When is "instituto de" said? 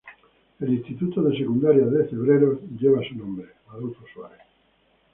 0.73-1.37